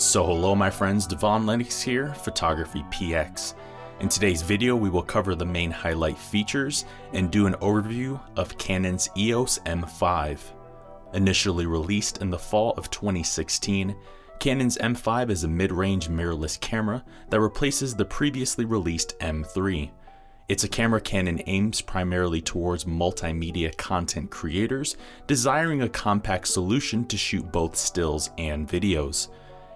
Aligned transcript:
So 0.00 0.24
hello 0.24 0.54
my 0.54 0.70
friends, 0.70 1.06
Devon 1.06 1.44
Lennox 1.44 1.82
here, 1.82 2.14
Photography 2.14 2.82
PX. 2.84 3.52
In 4.00 4.08
today's 4.08 4.40
video 4.40 4.74
we 4.74 4.88
will 4.88 5.02
cover 5.02 5.34
the 5.34 5.44
main 5.44 5.70
highlight 5.70 6.16
features 6.16 6.86
and 7.12 7.30
do 7.30 7.46
an 7.46 7.52
overview 7.56 8.18
of 8.34 8.56
Canon's 8.56 9.10
EOS 9.14 9.58
M5. 9.66 10.40
Initially 11.12 11.66
released 11.66 12.22
in 12.22 12.30
the 12.30 12.38
fall 12.38 12.72
of 12.78 12.88
2016, 12.88 13.94
Canon's 14.38 14.78
M5 14.78 15.28
is 15.28 15.44
a 15.44 15.48
mid-range 15.48 16.08
mirrorless 16.08 16.58
camera 16.58 17.04
that 17.28 17.40
replaces 17.40 17.94
the 17.94 18.06
previously 18.06 18.64
released 18.64 19.18
M3. 19.18 19.90
It's 20.48 20.64
a 20.64 20.68
camera 20.68 21.02
Canon 21.02 21.42
aims 21.44 21.82
primarily 21.82 22.40
towards 22.40 22.86
multimedia 22.86 23.76
content 23.76 24.30
creators 24.30 24.96
desiring 25.26 25.82
a 25.82 25.90
compact 25.90 26.48
solution 26.48 27.04
to 27.04 27.18
shoot 27.18 27.52
both 27.52 27.76
stills 27.76 28.30
and 28.38 28.66
videos 28.66 29.28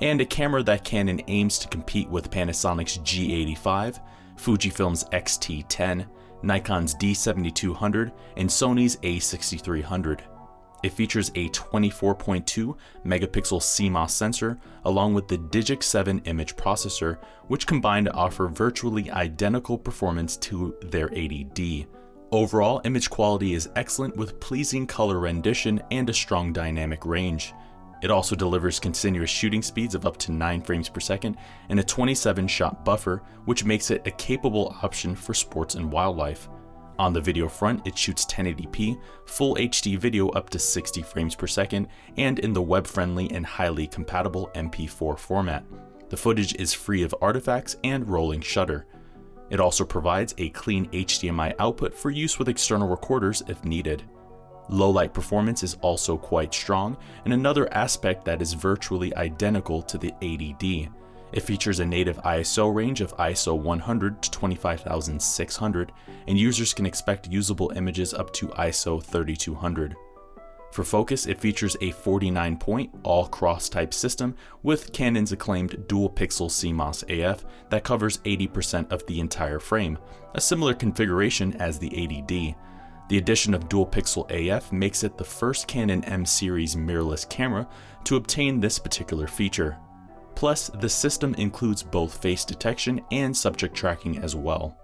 and 0.00 0.20
a 0.20 0.26
camera 0.26 0.62
that 0.62 0.84
Canon 0.84 1.20
aims 1.28 1.58
to 1.58 1.68
compete 1.68 2.08
with 2.08 2.30
Panasonic's 2.30 2.98
G85, 2.98 4.00
Fujifilm's 4.36 5.06
X-T10, 5.12 6.06
Nikon's 6.42 6.94
D7200, 6.94 8.12
and 8.36 8.48
Sony's 8.48 8.96
A6300. 8.96 10.20
It 10.82 10.92
features 10.92 11.30
a 11.30 11.48
24.2 11.48 12.76
megapixel 13.04 13.60
CMOS 13.60 14.10
sensor 14.10 14.58
along 14.84 15.14
with 15.14 15.26
the 15.26 15.38
Digic 15.38 15.82
7 15.82 16.20
image 16.26 16.54
processor, 16.54 17.18
which 17.48 17.66
combine 17.66 18.04
to 18.04 18.12
offer 18.12 18.46
virtually 18.46 19.10
identical 19.10 19.78
performance 19.78 20.36
to 20.36 20.76
their 20.82 21.08
80D. 21.08 21.86
Overall, 22.30 22.82
image 22.84 23.08
quality 23.08 23.54
is 23.54 23.70
excellent 23.76 24.16
with 24.16 24.38
pleasing 24.40 24.86
color 24.86 25.18
rendition 25.18 25.82
and 25.90 26.10
a 26.10 26.14
strong 26.14 26.52
dynamic 26.52 27.06
range. 27.06 27.54
It 28.06 28.12
also 28.12 28.36
delivers 28.36 28.78
continuous 28.78 29.30
shooting 29.30 29.62
speeds 29.62 29.96
of 29.96 30.06
up 30.06 30.16
to 30.18 30.30
9 30.30 30.62
frames 30.62 30.88
per 30.88 31.00
second 31.00 31.36
and 31.70 31.80
a 31.80 31.82
27 31.82 32.46
shot 32.46 32.84
buffer, 32.84 33.20
which 33.46 33.64
makes 33.64 33.90
it 33.90 34.06
a 34.06 34.12
capable 34.12 34.76
option 34.80 35.16
for 35.16 35.34
sports 35.34 35.74
and 35.74 35.90
wildlife. 35.90 36.48
On 37.00 37.12
the 37.12 37.20
video 37.20 37.48
front, 37.48 37.84
it 37.84 37.98
shoots 37.98 38.24
1080p, 38.26 38.96
full 39.24 39.56
HD 39.56 39.98
video 39.98 40.28
up 40.28 40.48
to 40.50 40.58
60 40.60 41.02
frames 41.02 41.34
per 41.34 41.48
second, 41.48 41.88
and 42.16 42.38
in 42.38 42.52
the 42.52 42.62
web 42.62 42.86
friendly 42.86 43.28
and 43.32 43.44
highly 43.44 43.88
compatible 43.88 44.52
MP4 44.54 45.18
format. 45.18 45.64
The 46.08 46.16
footage 46.16 46.54
is 46.54 46.72
free 46.72 47.02
of 47.02 47.12
artifacts 47.20 47.74
and 47.82 48.08
rolling 48.08 48.40
shutter. 48.40 48.86
It 49.50 49.58
also 49.58 49.84
provides 49.84 50.32
a 50.38 50.50
clean 50.50 50.86
HDMI 50.90 51.56
output 51.58 51.92
for 51.92 52.10
use 52.10 52.38
with 52.38 52.48
external 52.48 52.86
recorders 52.86 53.42
if 53.48 53.64
needed. 53.64 54.04
Low 54.68 54.90
light 54.90 55.14
performance 55.14 55.62
is 55.62 55.76
also 55.80 56.16
quite 56.16 56.52
strong, 56.52 56.96
and 57.24 57.32
another 57.32 57.72
aspect 57.72 58.24
that 58.24 58.42
is 58.42 58.52
virtually 58.52 59.14
identical 59.14 59.82
to 59.82 59.98
the 59.98 60.12
80D. 60.20 60.88
It 61.32 61.40
features 61.40 61.80
a 61.80 61.86
native 61.86 62.18
ISO 62.18 62.74
range 62.74 63.00
of 63.00 63.16
ISO 63.16 63.58
100 63.58 64.22
to 64.22 64.30
25600, 64.30 65.92
and 66.26 66.38
users 66.38 66.72
can 66.72 66.86
expect 66.86 67.30
usable 67.30 67.72
images 67.76 68.14
up 68.14 68.32
to 68.34 68.48
ISO 68.48 69.02
3200. 69.02 69.96
For 70.72 70.84
focus, 70.84 71.26
it 71.26 71.40
features 71.40 71.76
a 71.80 71.90
49 71.90 72.58
point 72.58 72.90
all 73.02 73.26
cross 73.26 73.68
type 73.68 73.94
system 73.94 74.34
with 74.62 74.92
Canon's 74.92 75.32
acclaimed 75.32 75.88
dual 75.88 76.10
pixel 76.10 76.50
CMOS 76.50 77.02
AF 77.08 77.44
that 77.70 77.84
covers 77.84 78.18
80% 78.18 78.92
of 78.92 79.06
the 79.06 79.20
entire 79.20 79.58
frame, 79.58 79.98
a 80.34 80.40
similar 80.40 80.74
configuration 80.74 81.54
as 81.54 81.78
the 81.78 81.88
80D. 81.90 82.54
The 83.08 83.18
addition 83.18 83.54
of 83.54 83.68
dual 83.68 83.86
pixel 83.86 84.28
AF 84.30 84.72
makes 84.72 85.04
it 85.04 85.16
the 85.16 85.24
first 85.24 85.68
Canon 85.68 86.04
M 86.04 86.26
series 86.26 86.74
mirrorless 86.74 87.28
camera 87.28 87.68
to 88.04 88.16
obtain 88.16 88.58
this 88.58 88.78
particular 88.78 89.26
feature. 89.26 89.76
Plus, 90.34 90.68
the 90.80 90.88
system 90.88 91.34
includes 91.34 91.82
both 91.82 92.20
face 92.20 92.44
detection 92.44 93.00
and 93.10 93.36
subject 93.36 93.74
tracking 93.74 94.18
as 94.18 94.34
well. 94.34 94.76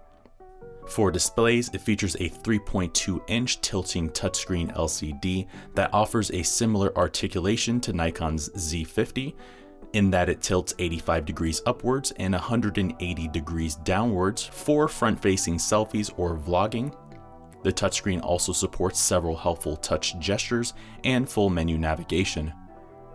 For 0.89 1.11
displays, 1.11 1.69
it 1.73 1.81
features 1.81 2.15
a 2.15 2.29
3.2 2.29 3.21
inch 3.27 3.61
tilting 3.61 4.09
touchscreen 4.09 4.75
LCD 4.75 5.47
that 5.75 5.93
offers 5.93 6.31
a 6.31 6.43
similar 6.43 6.95
articulation 6.97 7.79
to 7.81 7.93
Nikon's 7.93 8.49
Z50 8.49 9.33
in 9.93 10.09
that 10.09 10.27
it 10.27 10.41
tilts 10.41 10.73
85 10.79 11.25
degrees 11.25 11.61
upwards 11.65 12.11
and 12.17 12.33
180 12.33 13.27
degrees 13.29 13.75
downwards 13.75 14.43
for 14.43 14.87
front 14.87 15.21
facing 15.21 15.57
selfies 15.57 16.11
or 16.17 16.37
vlogging 16.37 16.93
the 17.63 17.73
touchscreen 17.73 18.21
also 18.21 18.51
supports 18.51 18.99
several 18.99 19.35
helpful 19.35 19.77
touch 19.77 20.17
gestures 20.19 20.73
and 21.03 21.27
full 21.27 21.49
menu 21.49 21.77
navigation. 21.77 22.53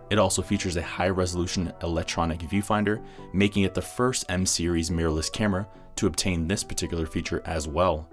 It 0.09 0.17
also 0.17 0.41
features 0.41 0.75
a 0.75 0.81
high 0.81 1.09
resolution 1.09 1.71
electronic 1.83 2.39
viewfinder, 2.39 3.03
making 3.31 3.63
it 3.63 3.73
the 3.75 3.81
first 3.81 4.25
M 4.29 4.45
series 4.45 4.89
mirrorless 4.89 5.31
camera 5.31 5.67
to 5.97 6.07
obtain 6.07 6.47
this 6.47 6.63
particular 6.63 7.05
feature 7.05 7.43
as 7.45 7.67
well. 7.67 8.09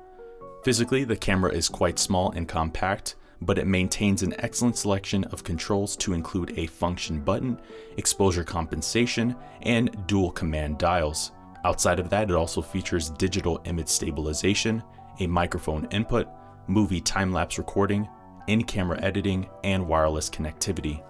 Physically, 0.62 1.04
the 1.04 1.16
camera 1.16 1.52
is 1.52 1.68
quite 1.68 1.98
small 1.98 2.32
and 2.32 2.48
compact, 2.48 3.14
but 3.40 3.58
it 3.58 3.66
maintains 3.66 4.22
an 4.22 4.34
excellent 4.38 4.76
selection 4.76 5.24
of 5.24 5.44
controls 5.44 5.96
to 5.96 6.12
include 6.12 6.58
a 6.58 6.66
function 6.66 7.20
button, 7.20 7.60
exposure 7.96 8.44
compensation, 8.44 9.36
and 9.62 10.06
dual 10.06 10.30
command 10.30 10.78
dials. 10.78 11.32
Outside 11.64 11.98
of 11.98 12.10
that, 12.10 12.30
it 12.30 12.36
also 12.36 12.60
features 12.62 13.10
digital 13.10 13.60
image 13.64 13.88
stabilization, 13.88 14.82
a 15.20 15.26
microphone 15.26 15.86
input, 15.90 16.28
movie 16.66 17.00
time 17.00 17.32
lapse 17.32 17.58
recording, 17.58 18.08
in 18.46 18.62
camera 18.62 19.00
editing, 19.02 19.48
and 19.64 19.86
wireless 19.86 20.30
connectivity. 20.30 21.02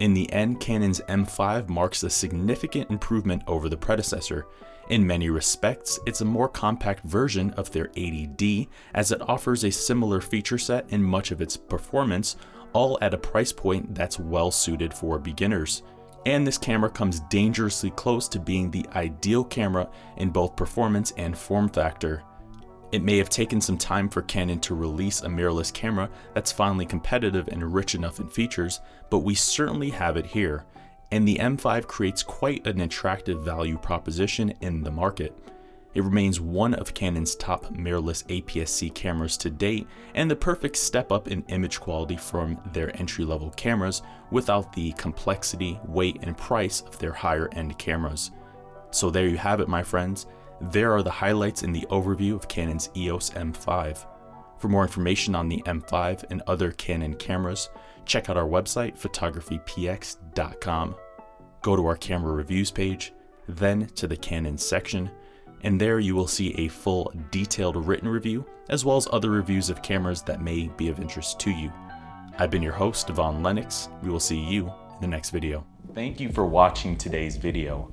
In 0.00 0.14
the 0.14 0.30
end, 0.32 0.58
Canon's 0.60 1.00
M5 1.02 1.68
marks 1.68 2.02
a 2.02 2.10
significant 2.10 2.90
improvement 2.90 3.42
over 3.46 3.68
the 3.68 3.76
predecessor. 3.76 4.46
In 4.88 5.06
many 5.06 5.30
respects, 5.30 6.00
it's 6.06 6.22
a 6.22 6.24
more 6.24 6.48
compact 6.48 7.04
version 7.04 7.50
of 7.52 7.70
their 7.70 7.86
80D 7.88 8.68
as 8.94 9.12
it 9.12 9.22
offers 9.28 9.64
a 9.64 9.70
similar 9.70 10.20
feature 10.20 10.58
set 10.58 10.86
and 10.90 11.04
much 11.04 11.30
of 11.30 11.40
its 11.40 11.56
performance, 11.56 12.36
all 12.72 12.98
at 13.00 13.14
a 13.14 13.18
price 13.18 13.52
point 13.52 13.94
that's 13.94 14.18
well 14.18 14.50
suited 14.50 14.92
for 14.92 15.18
beginners. 15.18 15.82
And 16.26 16.46
this 16.46 16.58
camera 16.58 16.90
comes 16.90 17.20
dangerously 17.30 17.90
close 17.90 18.28
to 18.28 18.40
being 18.40 18.70
the 18.70 18.86
ideal 18.94 19.44
camera 19.44 19.88
in 20.16 20.30
both 20.30 20.56
performance 20.56 21.12
and 21.16 21.36
form 21.36 21.68
factor. 21.68 22.22
It 22.92 23.02
may 23.02 23.16
have 23.16 23.30
taken 23.30 23.60
some 23.60 23.78
time 23.78 24.10
for 24.10 24.20
Canon 24.20 24.60
to 24.60 24.74
release 24.74 25.22
a 25.22 25.26
mirrorless 25.26 25.72
camera 25.72 26.10
that's 26.34 26.52
finally 26.52 26.84
competitive 26.84 27.48
and 27.48 27.74
rich 27.74 27.94
enough 27.94 28.20
in 28.20 28.28
features, 28.28 28.80
but 29.08 29.20
we 29.20 29.34
certainly 29.34 29.88
have 29.90 30.18
it 30.18 30.26
here, 30.26 30.66
and 31.10 31.26
the 31.26 31.36
M5 31.36 31.86
creates 31.86 32.22
quite 32.22 32.66
an 32.66 32.82
attractive 32.82 33.42
value 33.42 33.78
proposition 33.78 34.52
in 34.60 34.82
the 34.82 34.90
market. 34.90 35.34
It 35.94 36.04
remains 36.04 36.40
one 36.40 36.74
of 36.74 36.92
Canon's 36.92 37.34
top 37.34 37.64
mirrorless 37.74 38.24
APS-C 38.26 38.90
cameras 38.90 39.36
to 39.38 39.50
date 39.50 39.86
and 40.14 40.30
the 40.30 40.36
perfect 40.36 40.76
step 40.76 41.12
up 41.12 41.28
in 41.28 41.44
image 41.48 41.80
quality 41.80 42.16
from 42.16 42.58
their 42.72 42.94
entry-level 42.98 43.50
cameras 43.50 44.02
without 44.30 44.72
the 44.74 44.92
complexity, 44.92 45.78
weight, 45.86 46.18
and 46.22 46.36
price 46.36 46.82
of 46.82 46.98
their 46.98 47.12
higher 47.12 47.48
end 47.52 47.78
cameras. 47.78 48.30
So 48.90 49.10
there 49.10 49.28
you 49.28 49.38
have 49.38 49.60
it 49.60 49.68
my 49.68 49.82
friends. 49.82 50.26
There 50.70 50.92
are 50.92 51.02
the 51.02 51.10
highlights 51.10 51.64
in 51.64 51.72
the 51.72 51.86
overview 51.90 52.36
of 52.36 52.46
Canon's 52.46 52.88
EOS 52.96 53.30
M5. 53.30 54.06
For 54.58 54.68
more 54.68 54.82
information 54.82 55.34
on 55.34 55.48
the 55.48 55.60
M5 55.66 56.26
and 56.30 56.40
other 56.46 56.70
Canon 56.70 57.14
cameras, 57.14 57.68
check 58.06 58.30
out 58.30 58.36
our 58.36 58.46
website, 58.46 58.96
photographypx.com. 58.96 60.94
Go 61.62 61.76
to 61.76 61.86
our 61.86 61.96
camera 61.96 62.32
reviews 62.32 62.70
page, 62.70 63.12
then 63.48 63.86
to 63.96 64.06
the 64.06 64.16
Canon 64.16 64.56
section, 64.56 65.10
and 65.64 65.80
there 65.80 65.98
you 65.98 66.14
will 66.14 66.28
see 66.28 66.54
a 66.54 66.68
full 66.68 67.12
detailed 67.32 67.76
written 67.84 68.08
review 68.08 68.46
as 68.68 68.84
well 68.84 68.96
as 68.96 69.08
other 69.12 69.30
reviews 69.30 69.68
of 69.68 69.82
cameras 69.82 70.22
that 70.22 70.42
may 70.42 70.68
be 70.76 70.88
of 70.88 71.00
interest 71.00 71.40
to 71.40 71.50
you. 71.50 71.72
I've 72.38 72.50
been 72.50 72.62
your 72.62 72.72
host, 72.72 73.08
Devon 73.08 73.42
Lennox. 73.42 73.88
We 74.00 74.10
will 74.10 74.20
see 74.20 74.38
you 74.38 74.66
in 74.66 75.00
the 75.00 75.08
next 75.08 75.30
video. 75.30 75.66
Thank 75.92 76.20
you 76.20 76.30
for 76.30 76.46
watching 76.46 76.96
today's 76.96 77.36
video. 77.36 77.92